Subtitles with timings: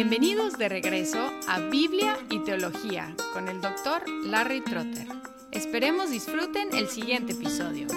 [0.00, 5.08] Bienvenidos de regreso a Biblia y Teología con el doctor Larry Trotter.
[5.50, 7.88] Esperemos disfruten el siguiente episodio.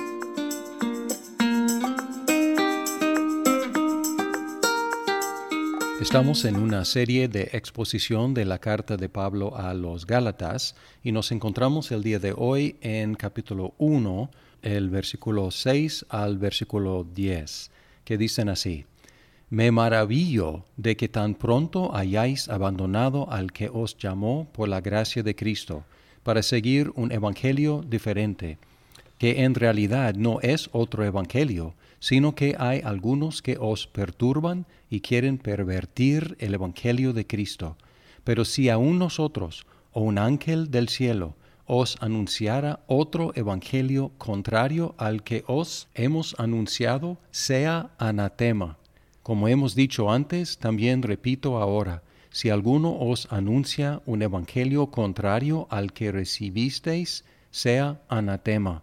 [6.02, 10.74] Estamos en una serie de exposición de la carta de Pablo a los Gálatas
[11.04, 14.32] y nos encontramos el día de hoy en capítulo 1,
[14.64, 17.70] el versículo 6 al versículo 10,
[18.04, 18.88] que dicen así.
[19.52, 25.24] Me maravillo de que tan pronto hayáis abandonado al que os llamó por la gracia
[25.24, 25.84] de Cristo,
[26.24, 28.60] para seguir un evangelio diferente,
[29.18, 35.02] que en realidad no es otro evangelio, sino que hay algunos que os perturban y
[35.02, 37.76] quieren pervertir el evangelio de Cristo.
[38.24, 45.24] Pero si aún nosotros, o un ángel del cielo, os anunciara otro evangelio contrario al
[45.24, 48.78] que os hemos anunciado, sea anatema
[49.24, 55.94] como hemos dicho antes, también repito ahora, si alguno os anuncia un evangelio contrario al
[55.94, 58.82] que recibisteis, sea anatema.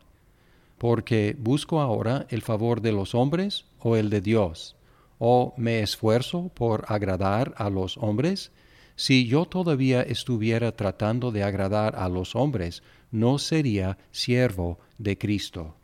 [0.77, 4.77] Porque busco ahora el favor de los hombres o el de Dios,
[5.19, 8.53] o me esfuerzo por agradar a los hombres.
[8.95, 15.75] Si yo todavía estuviera tratando de agradar a los hombres, no sería siervo de Cristo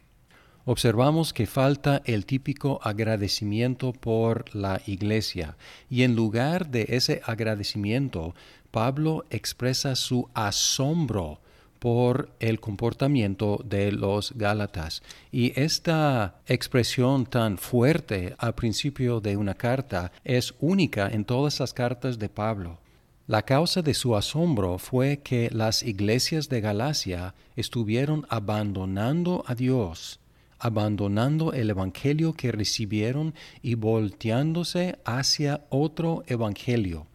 [0.64, 5.56] observamos que falta el típico agradecimiento por la iglesia
[5.90, 8.34] y en lugar de ese agradecimiento,
[8.70, 11.40] Pablo expresa su asombro
[11.78, 15.02] por el comportamiento de los Gálatas.
[15.30, 21.74] Y esta expresión tan fuerte al principio de una carta es única en todas las
[21.74, 22.78] cartas de Pablo.
[23.26, 30.20] La causa de su asombro fue que las iglesias de Galacia estuvieron abandonando a Dios
[30.58, 37.06] abandonando el Evangelio que recibieron y volteándose hacia otro Evangelio.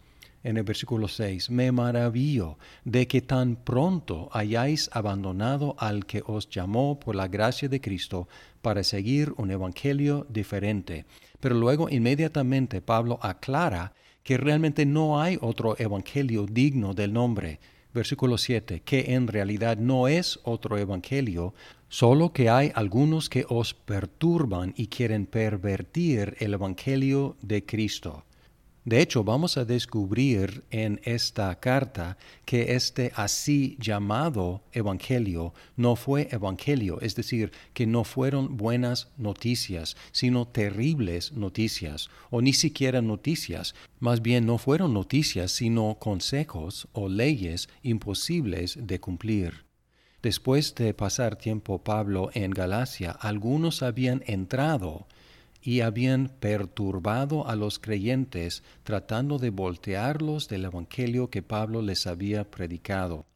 [0.42, 6.48] En el versículo 6, me maravillo de que tan pronto hayáis abandonado al que os
[6.48, 8.26] llamó por la gracia de Cristo
[8.62, 11.04] para seguir un Evangelio diferente.
[11.40, 17.60] Pero luego inmediatamente Pablo aclara que realmente no hay otro Evangelio digno del nombre
[17.92, 21.54] versículo 7, que en realidad no es otro evangelio,
[21.90, 28.24] solo que hay algunos que os perturban y quieren pervertir el evangelio de Cristo.
[28.84, 36.28] De hecho, vamos a descubrir en esta carta que este así llamado Evangelio no fue
[36.30, 43.74] Evangelio, es decir, que no fueron buenas noticias, sino terribles noticias, o ni siquiera noticias,
[43.98, 49.69] más bien no fueron noticias, sino consejos o leyes imposibles de cumplir.
[50.22, 55.06] Después de pasar tiempo Pablo en Galacia, algunos habían entrado
[55.62, 62.50] y habían perturbado a los creyentes tratando de voltearlos del Evangelio que Pablo les había
[62.50, 63.26] predicado.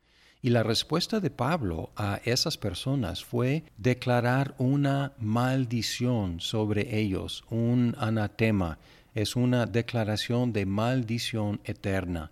[0.43, 7.97] Y la respuesta de Pablo a esas personas fue declarar una maldición sobre ellos, un
[7.99, 8.79] anatema,
[9.15, 12.31] es una declaración de maldición eterna.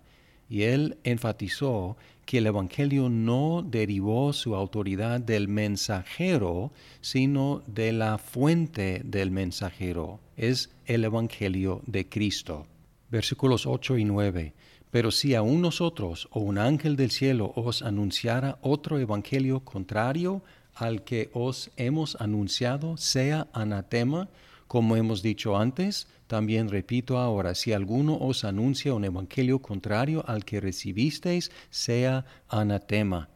[0.53, 1.97] Y él enfatizó
[2.27, 6.71] que el Evangelio no derivó su autoridad del mensajero,
[7.01, 10.19] sino de la fuente del mensajero.
[10.37, 12.67] Es el Evangelio de Cristo.
[13.09, 14.53] Versículos 8 y 9.
[14.91, 20.43] Pero si aún nosotros o un ángel del cielo os anunciara otro Evangelio contrario
[20.75, 24.29] al que os hemos anunciado, sea anatema,
[24.73, 30.45] como hemos dicho antes, también repito ahora, si alguno os anuncia un evangelio contrario al
[30.45, 33.29] que recibisteis, sea anatema.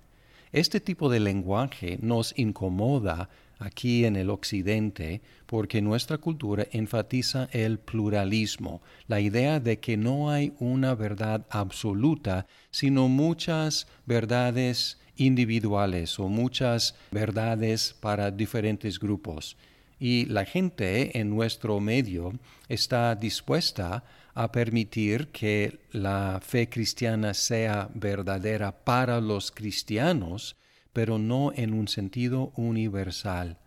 [0.52, 7.78] Este tipo de lenguaje nos incomoda aquí en el Occidente porque nuestra cultura enfatiza el
[7.78, 16.30] pluralismo, la idea de que no hay una verdad absoluta, sino muchas verdades individuales o
[16.30, 19.56] muchas verdades para diferentes grupos
[20.00, 22.34] y la gente en nuestro medio
[22.68, 30.56] está dispuesta a permitir que la fe cristiana sea verdadera para los cristianos,
[30.94, 33.58] pero no en un sentido universal.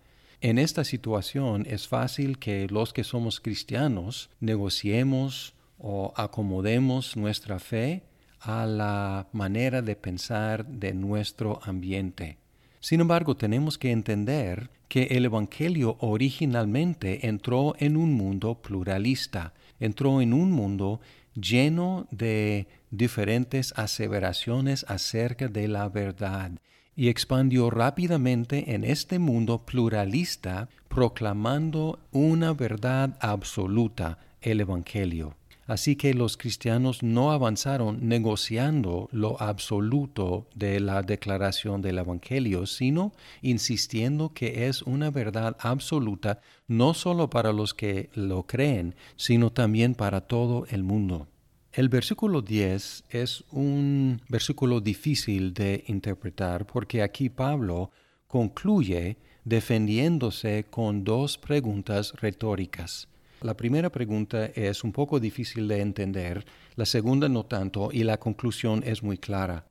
[0.40, 8.04] En esta situación es fácil que los que somos cristianos negociemos o acomodemos nuestra fe
[8.40, 12.39] a la manera de pensar de nuestro ambiente.
[12.80, 20.20] Sin embargo, tenemos que entender que el Evangelio originalmente entró en un mundo pluralista, entró
[20.20, 21.00] en un mundo
[21.34, 26.52] lleno de diferentes aseveraciones acerca de la verdad
[26.96, 35.36] y expandió rápidamente en este mundo pluralista proclamando una verdad absoluta, el Evangelio.
[35.70, 43.12] Así que los cristianos no avanzaron negociando lo absoluto de la declaración del Evangelio, sino
[43.40, 49.94] insistiendo que es una verdad absoluta no solo para los que lo creen, sino también
[49.94, 51.28] para todo el mundo.
[51.72, 57.92] El versículo 10 es un versículo difícil de interpretar porque aquí Pablo
[58.26, 63.06] concluye defendiéndose con dos preguntas retóricas.
[63.40, 66.44] La primera pregunta es un poco difícil de entender,
[66.76, 69.64] la segunda no tanto, y la conclusión es muy clara.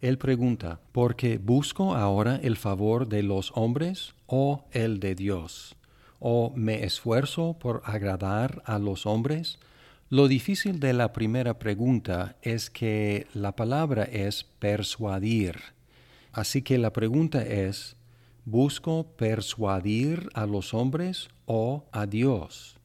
[0.00, 5.74] Él pregunta, ¿por qué busco ahora el favor de los hombres o el de Dios?
[6.20, 9.58] ¿O me esfuerzo por agradar a los hombres?
[10.10, 15.56] Lo difícil de la primera pregunta es que la palabra es persuadir.
[16.30, 17.96] Así que la pregunta es,
[18.44, 22.77] ¿busco persuadir a los hombres o a Dios?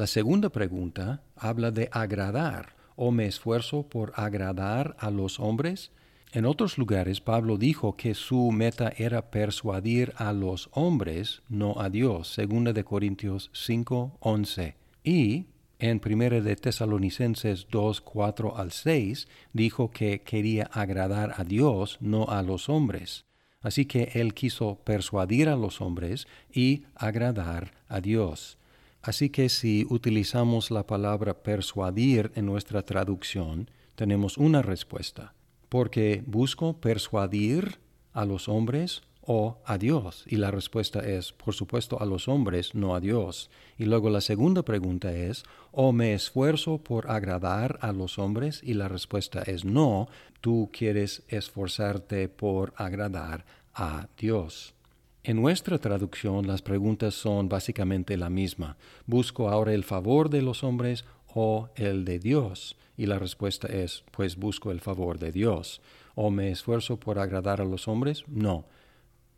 [0.00, 5.92] La segunda pregunta habla de agradar o me esfuerzo por agradar a los hombres.
[6.32, 11.90] En otros lugares Pablo dijo que su meta era persuadir a los hombres, no a
[11.90, 14.74] Dios, segunda de Corintios 5, 11.
[15.04, 15.44] Y
[15.78, 22.24] en primera de Tesalonicenses 2, 4 al 6 dijo que quería agradar a Dios, no
[22.30, 23.26] a los hombres.
[23.60, 28.56] Así que él quiso persuadir a los hombres y agradar a Dios.
[29.02, 35.34] Así que si utilizamos la palabra persuadir en nuestra traducción, tenemos una respuesta,
[35.68, 37.78] porque busco persuadir
[38.12, 40.24] a los hombres o a Dios.
[40.26, 43.50] Y la respuesta es, por supuesto, a los hombres, no a Dios.
[43.78, 48.60] Y luego la segunda pregunta es, ¿o me esfuerzo por agradar a los hombres?
[48.62, 50.08] Y la respuesta es no,
[50.40, 53.44] tú quieres esforzarte por agradar
[53.74, 54.74] a Dios.
[55.22, 58.78] En nuestra traducción las preguntas son básicamente la misma.
[59.04, 62.78] ¿Busco ahora el favor de los hombres o el de Dios?
[62.96, 65.82] Y la respuesta es, pues busco el favor de Dios.
[66.14, 68.24] ¿O me esfuerzo por agradar a los hombres?
[68.28, 68.64] No.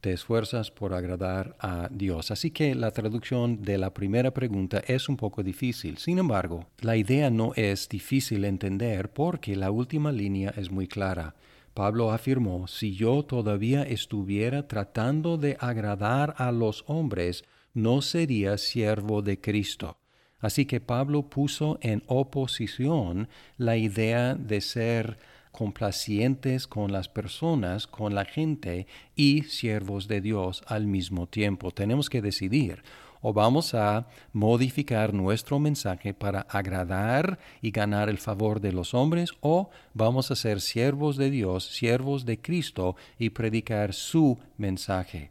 [0.01, 2.31] Te esfuerzas por agradar a Dios.
[2.31, 5.99] Así que la traducción de la primera pregunta es un poco difícil.
[5.99, 11.35] Sin embargo, la idea no es difícil entender porque la última línea es muy clara.
[11.75, 19.23] Pablo afirmó, si yo todavía estuviera tratando de agradar a los hombres, no sería siervo
[19.23, 19.97] de Cristo.
[20.39, 25.19] Así que Pablo puso en oposición la idea de ser
[25.53, 31.71] complacientes con las personas, con la gente y siervos de Dios al mismo tiempo.
[31.71, 32.83] Tenemos que decidir
[33.23, 39.31] o vamos a modificar nuestro mensaje para agradar y ganar el favor de los hombres
[39.41, 45.31] o vamos a ser siervos de Dios, siervos de Cristo y predicar su mensaje.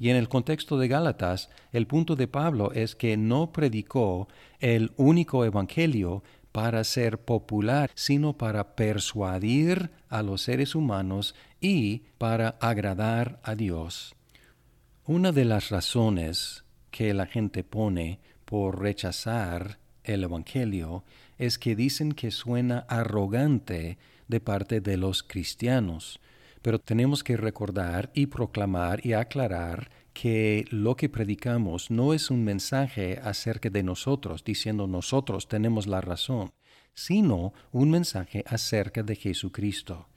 [0.00, 4.28] Y en el contexto de Gálatas, el punto de Pablo es que no predicó
[4.60, 6.22] el único evangelio
[6.52, 14.14] para ser popular, sino para persuadir a los seres humanos y para agradar a Dios.
[15.04, 16.64] Una de las razones
[16.98, 21.04] que la gente pone por rechazar el Evangelio
[21.38, 26.18] es que dicen que suena arrogante de parte de los cristianos.
[26.60, 32.42] Pero tenemos que recordar y proclamar y aclarar que lo que predicamos no es un
[32.42, 36.50] mensaje acerca de nosotros, diciendo nosotros tenemos la razón,
[36.94, 40.08] sino un mensaje acerca de Jesucristo.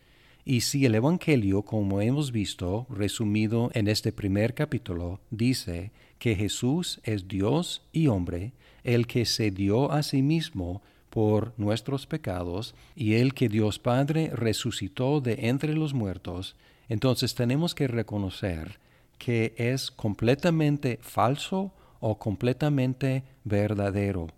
[0.43, 6.99] Y si el Evangelio, como hemos visto, resumido en este primer capítulo, dice que Jesús
[7.03, 10.81] es Dios y hombre, el que se dio a sí mismo
[11.11, 16.55] por nuestros pecados, y el que Dios Padre resucitó de entre los muertos,
[16.89, 18.79] entonces tenemos que reconocer
[19.17, 24.29] que es completamente falso o completamente verdadero,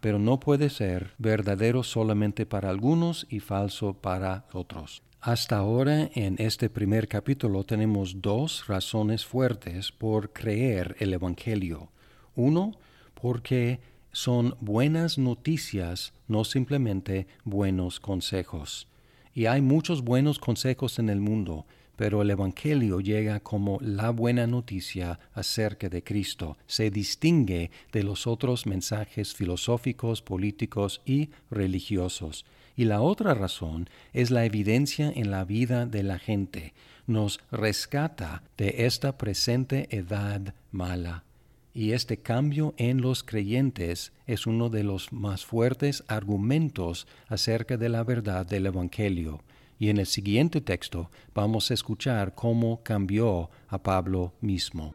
[0.00, 5.02] pero no puede ser verdadero solamente para algunos y falso para otros.
[5.26, 11.90] Hasta ahora en este primer capítulo tenemos dos razones fuertes por creer el Evangelio.
[12.36, 12.78] Uno,
[13.20, 13.80] porque
[14.12, 18.86] son buenas noticias, no simplemente buenos consejos.
[19.34, 21.66] Y hay muchos buenos consejos en el mundo,
[21.96, 26.56] pero el Evangelio llega como la buena noticia acerca de Cristo.
[26.68, 32.44] Se distingue de los otros mensajes filosóficos, políticos y religiosos.
[32.76, 36.74] Y la otra razón es la evidencia en la vida de la gente.
[37.06, 41.24] Nos rescata de esta presente edad mala.
[41.72, 47.88] Y este cambio en los creyentes es uno de los más fuertes argumentos acerca de
[47.88, 49.42] la verdad del Evangelio.
[49.78, 54.94] Y en el siguiente texto vamos a escuchar cómo cambió a Pablo mismo.